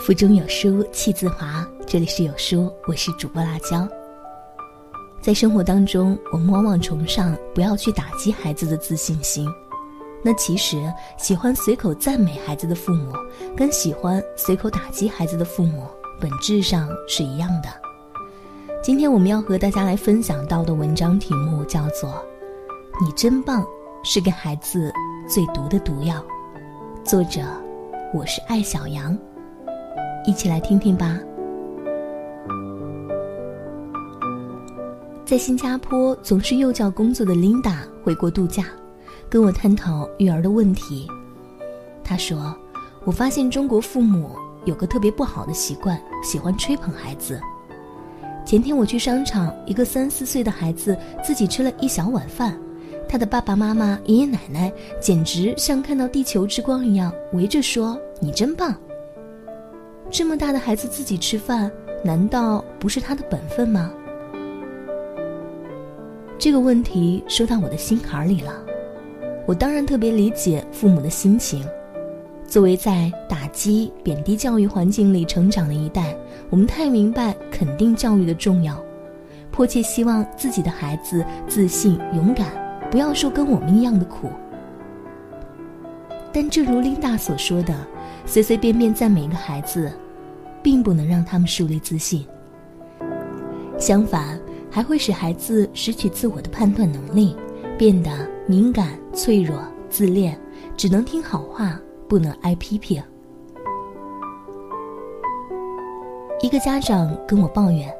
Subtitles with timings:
[0.00, 1.66] 腹中有书气自华。
[1.86, 3.86] 这里是有书，我是主播辣椒。
[5.20, 9.46] 在生活当中，我们往往崇尚不要去打击孩子的自信心。
[10.24, 13.12] 那其实，喜欢随口赞美孩子的父母，
[13.54, 15.86] 跟喜欢随口打击孩子的父母，
[16.18, 17.68] 本质上是一样的。
[18.82, 22.08] 今天我们要和大家来分享到的文章题目叫做
[23.04, 23.62] 《你真棒》，
[24.02, 24.90] 是给孩子
[25.28, 26.24] 最毒的毒药。
[27.04, 27.42] 作者，
[28.14, 29.16] 我是艾小羊。
[30.26, 31.18] 一起来听听吧。
[35.24, 38.64] 在新加坡从事幼教工作的琳达回国度假，
[39.28, 41.06] 跟我探讨育儿的问题。
[42.02, 42.52] 她说
[43.06, 44.32] ：“我发现中国父母
[44.64, 47.40] 有个特别不好的习惯，喜欢吹捧孩子。
[48.44, 52.58] 前天我去商场，一个三四岁的孩子自己吃了一小碗饭，
[53.08, 58.74] 他的爸爸妈妈、爷爷奶奶简直像看到地球之光一样，围着说：‘你真棒。’
[60.10, 61.70] 这么大的孩子自己吃饭，
[62.04, 63.92] 难道不是他的本分吗？”
[66.36, 68.52] 这个问题说到我的心坎里了，
[69.46, 71.64] 我当然特别理解父母的心情。
[72.46, 76.16] 作为在打击、贬低教育环境里成长的一代，
[76.48, 78.76] 我们太明白肯定教育的重要，
[79.52, 82.48] 迫切希望自己的孩子自信、勇敢，
[82.90, 84.30] 不要受跟我们一样的苦。
[86.32, 87.74] 但正如琳达所说的，
[88.26, 89.92] 随随便便赞美一个孩子，
[90.62, 92.26] 并不能让他们树立自信。
[93.78, 94.40] 相反。
[94.72, 97.34] 还会使孩子失去自我的判断能力，
[97.76, 98.08] 变得
[98.46, 100.38] 敏感、脆弱、自恋，
[100.76, 101.76] 只能听好话，
[102.06, 103.02] 不能挨批评。
[106.40, 107.92] 一个家长跟我抱怨，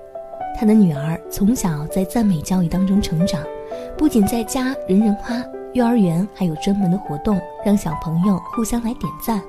[0.56, 3.42] 他的女儿从小在赞美教育当中成长，
[3.98, 9.42] 不仅在家人人夸，幼儿园还有专门的活动，让小朋友互相来点赞。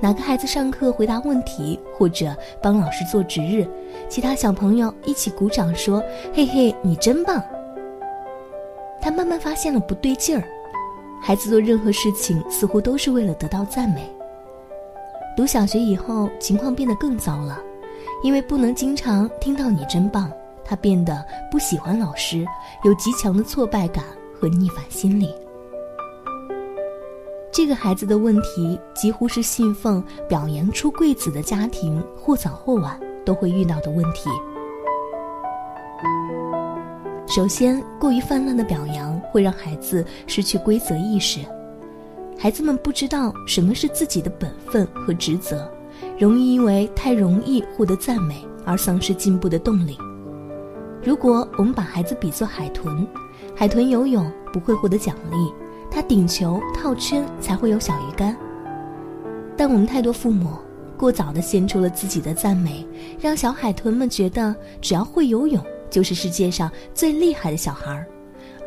[0.00, 3.66] 哪个孩子上课回答问题，或者帮老师做值日，
[4.08, 6.02] 其他小朋友一起鼓掌说
[6.34, 7.42] ：“嘿嘿，你真棒。”
[9.00, 10.44] 他慢慢发现了不对劲儿，
[11.22, 14.10] 孩子做任何事情似乎都是为了得到赞美。
[15.36, 17.60] 读小学以后，情况变得更糟了，
[18.22, 20.30] 因为不能经常听到“你真棒”，
[20.64, 22.44] 他变得不喜欢老师，
[22.84, 24.04] 有极强的挫败感
[24.38, 25.34] 和逆反心理。
[27.56, 34.28] 这个孩子的问题几乎是信奉表扬出贵子的家庭或早或晚都会遇到的问题。
[37.26, 41.40] 首先，过于泛滥的表扬会让孩子失去规则意识，
[42.38, 45.66] 孩子们不知道什么是自己的本分和职责，
[46.18, 49.96] 容易因为太容易获得赞美而丧失进步的动力。
[51.02, 53.08] 如果我们把孩子比作海豚，
[53.54, 55.65] 海豚游泳不会获得奖励。
[55.90, 58.36] 他顶球套圈才会有小鱼干。
[59.56, 60.50] 但我们太多父母
[60.96, 62.86] 过早的献出了自己的赞美，
[63.18, 68.06] 让小海豚们觉得只要会游泳就是世界上最厉害的小孩儿，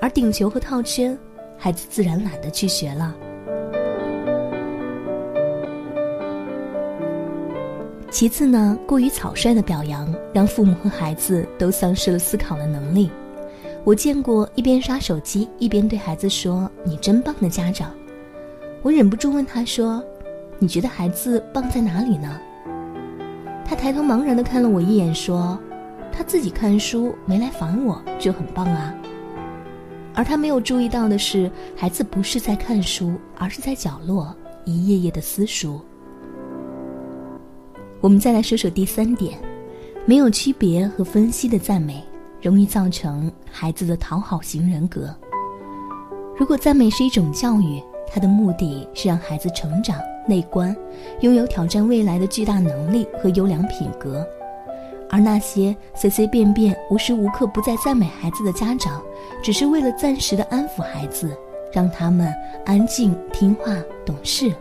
[0.02, 1.18] 而顶球和套圈，
[1.58, 3.16] 孩子自然懒得去学了。
[8.12, 13.12] 其次呢，过于草率的表扬，让父母和孩子都丧失了思考的能力。
[13.90, 17.92] 我见过一边刷手机一边对孩子说“你真棒”的家长，
[18.84, 20.04] 我忍不住问他说
[20.62, 22.40] ：“你觉得孩子棒在哪里呢？”
[23.66, 25.60] 他抬头茫然的看了我一眼，说
[26.14, 28.94] ：“他自己看书没来烦我，就很棒啊。”
[30.14, 34.36] 而他没有注意到的是，孩子不是在看书，而是在角落
[34.66, 35.82] 一页页的撕书。
[38.02, 39.40] 我们再来说说第三点，
[40.06, 42.04] 没有区别和分析的赞美。
[42.42, 45.14] 容易造成孩子的讨好型人格。
[46.38, 50.76] 如果赞美是一种教育，它的目的是让孩子成长、内观，
[51.20, 54.26] 拥有挑战未来的巨大能力和优良品格。
[55.12, 59.02] 而那些随随便便、无时无刻不在赞美孩子的家长，
[59.44, 61.36] 只是为了暂时的安抚孩子，
[61.74, 62.34] 让他们
[62.66, 63.76] 安静、听话、
[64.06, 64.54] 懂事。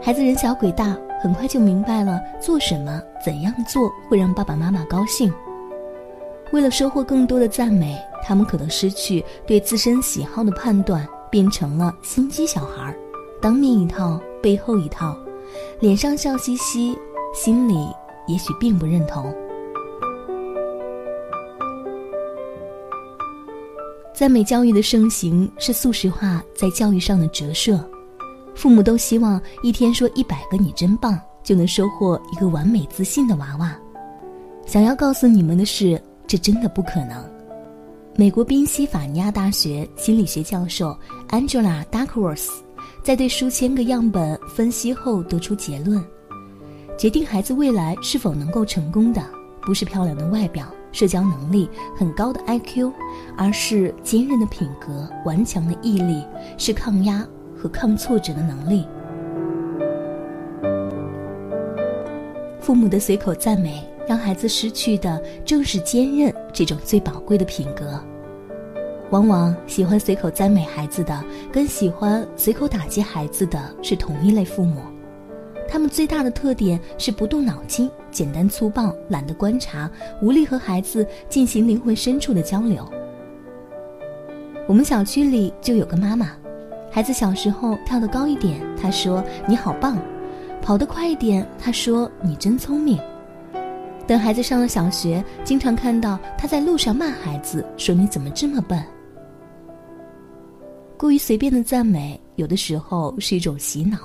[0.00, 5.32] 孩子人小鬼大，很快就明白了做什么、怎样做会让爸爸妈妈高兴。
[6.50, 12.96] 为了收获更多的赞美，他们可能失去对自身喜好的判断，变成了心机小孩，
[13.40, 15.14] 当面一套，背后一套，
[15.80, 16.96] 脸上笑嘻嘻，
[17.34, 17.74] 心里
[18.26, 19.34] 也许并不认同。
[24.14, 27.78] 赞美教育的盛行是素食化在教育上的折射，
[28.54, 33.76] 父母都希望一天说一百个“你真棒”，就能收获一个完美自信的娃娃。
[34.66, 36.00] 想要告诉你们的是。
[36.28, 37.24] 这真的不可能。
[38.14, 40.94] 美国宾夕法尼亚大学心理学教授
[41.30, 42.50] Angela Duckworth
[43.02, 46.04] 在对数千个样本分析后得出结论：
[46.98, 49.24] 决定孩子未来是否能够成功的，
[49.62, 51.66] 不是漂亮的外表、社交能力
[51.96, 52.92] 很高的 IQ，
[53.36, 56.22] 而是坚韧的品格、顽强的毅力，
[56.58, 57.26] 是抗压
[57.56, 58.86] 和抗挫折的能力。
[62.60, 68.00] 父母的随口赞美，让孩子失去的正是坚韧这种最宝贵的品格。
[69.10, 71.22] 往往喜欢随口赞美孩子的，
[71.52, 74.80] 跟喜欢随口打击孩子的是同一类父母。
[75.68, 79.90] 他们最大的特点是不动脑筋、简单粗暴、懒得观察、
[80.22, 82.90] 无力和孩子进行灵魂深处的交流。
[84.66, 86.30] 我们小区里就有个妈妈，
[86.90, 89.98] 孩子小时候跳得高一点，她说：“你好棒。”
[90.62, 92.98] 跑得快一点，她说：“你真聪明。”
[94.08, 98.82] 等孩子上了小学，经常看到他在路上骂孩子，说：“你怎么这么笨？”
[100.96, 103.98] 过于随便的赞美，有的时候是一种洗脑，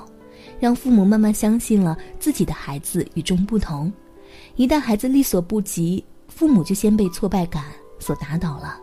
[0.60, 3.90] 让父母慢慢相信了自己的孩子与众不同。
[4.58, 7.64] 一旦孩子力所不及，父母就先被挫败感
[7.98, 8.78] 所打倒了。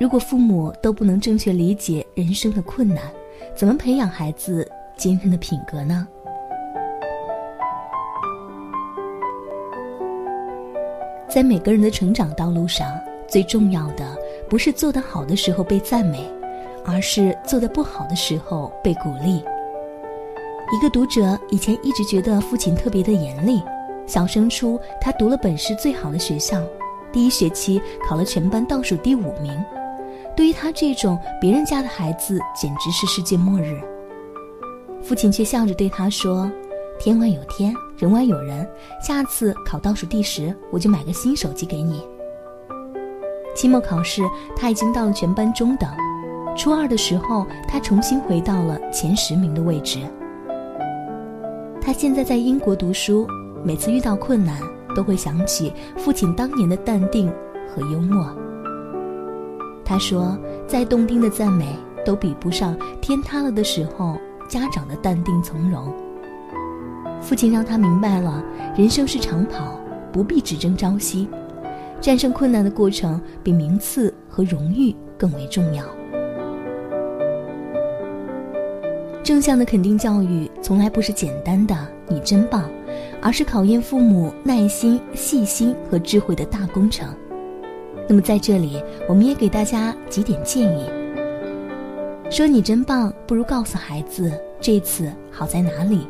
[0.00, 3.04] 如果父母都不能正确理解人生的困难，
[3.54, 4.68] 怎么培养孩子？
[4.96, 6.06] 坚韧的品格呢？
[11.32, 12.88] 在每个人的成长道路上，
[13.28, 14.04] 最重要的
[14.48, 16.28] 不是做得好的时候被赞美，
[16.84, 19.36] 而是做得不好的时候被鼓励。
[20.72, 23.62] 一个读者以前一直觉得父亲特别的严厉。
[24.06, 26.60] 小升初，他读了本市最好的学校，
[27.12, 29.56] 第一学期考了全班倒数第五名。
[30.36, 33.80] 对于他这种别人家的孩子，简直是世界末日。
[35.00, 36.50] 父亲却笑着对他说
[36.98, 38.66] ：“天外有天，人外有人。
[38.98, 42.02] 下次考倒数第十，我就买个新手机给你。”
[43.54, 44.22] 期末考试，
[44.56, 45.90] 他已经到了全班中等。
[46.56, 49.98] 初二的时候，他重新回到了前十名的位置。
[51.78, 53.28] 他现在在英国读书，
[53.62, 54.58] 每次遇到困难，
[54.96, 57.30] 都会想起父亲当年的淡定
[57.68, 58.34] 和幽默。
[59.84, 64.16] 他说：“再动听的赞美，都比不上天塌了的时候。”
[64.48, 65.94] 家长的淡定从容，
[67.20, 68.42] 父亲让他明白了，
[68.76, 69.78] 人生是长跑，
[70.10, 71.28] 不必只争朝夕，
[72.00, 75.84] 战胜困难的过程比名次和荣誉更为重要。
[79.22, 81.76] 正向的肯定教育从来不是简单的
[82.08, 82.68] “你真棒”，
[83.22, 87.14] 而是考验父母耐心、细心和智慧的大工程。
[88.08, 90.90] 那么在这里，我们也给大家几点建议。
[92.28, 96.08] 说你真棒，不如告诉孩子这次好在哪里。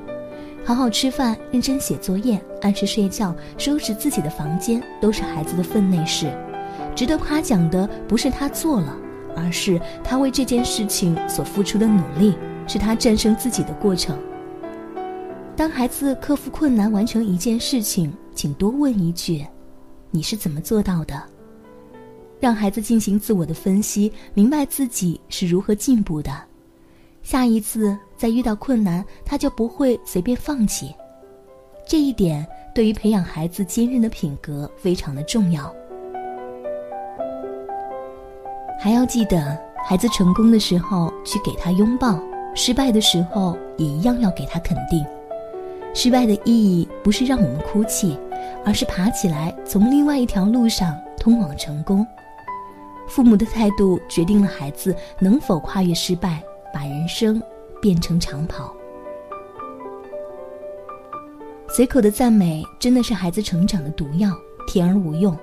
[0.64, 6.32] 好好吃饭，认真写作业，按时睡觉，收拾自己的房间，都是孩子的分内事。
[6.94, 8.96] 值得夸奖的不是他做了，
[9.36, 12.34] 而是他为这件事情所付出的努力，
[12.66, 14.16] 是他战胜自己的过程。
[15.56, 19.44] 当孩子克服困难完成一件事情，请多问一句
[20.10, 21.20] ：“你是怎么做到的？”
[22.38, 26.32] 让孩子进行自我的分析，明白自己是如何进步的。
[27.22, 30.94] 下一次再遇到困难，他就不会随便放弃。
[31.86, 35.74] 这一点对于培养孩子坚韧的品格非常的重要。
[38.78, 42.18] 还要记得，孩子成功的时候去给他拥抱，
[42.54, 45.04] 失败的时候也一样要给他肯定。
[45.92, 48.16] 失败的意义不是让我们哭泣，
[48.64, 52.06] 而是爬起来，从另外一条路上通往成功。
[53.08, 56.40] 父母的态度决定了孩子能否跨越失败，
[56.72, 57.42] 把人生
[57.80, 58.74] 变成长跑。
[61.68, 64.30] 随口的赞美真的是孩子成长的毒药，
[64.66, 65.36] 甜而无用。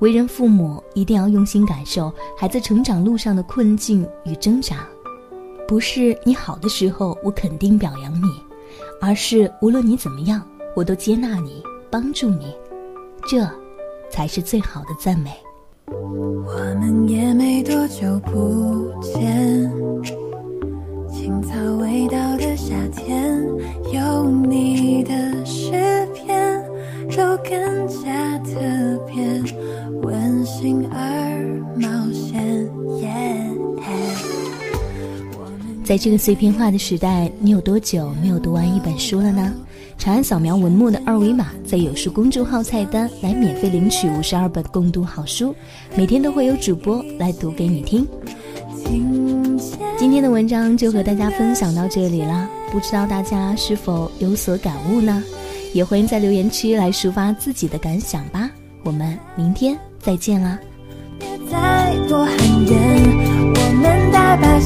[0.00, 4.86] 为人父母一定要用心感受孩子成长路上的困境与挣扎，
[5.66, 8.28] 不是你好的时候我肯定表扬你，
[9.00, 12.54] 而是无论你怎么样，我都接纳你，帮助你，
[13.26, 13.48] 这，
[14.10, 15.32] 才是最好的赞美。
[15.86, 19.72] 我们也没多久不见，
[21.26, 23.36] 青草味道的夏天，
[23.92, 25.72] 有你的诗
[26.14, 26.62] 篇，
[27.16, 28.54] 都更加特
[29.08, 29.42] 别，
[30.02, 32.70] 温馨而冒险。
[35.82, 39.52] 在这个碎片化的时代，你有多久没有读完一本书了呢？
[39.98, 45.52] 长按扫描文末的二维码，在有书公众号菜单来免费领取五十二本共读好书，
[45.96, 48.06] 每天都会有主播来读给你听。
[49.98, 55.22] 今天的文章就和大家分享到这里了，不知道大家是否有所感悟呢？
[55.72, 58.50] 也欢迎在留言区来抒发自己的感想吧。
[58.82, 60.58] 我们明天再见啦！
[61.18, 62.36] 别再多寒
[62.66, 62.76] 言，
[63.54, 64.58] 我们大把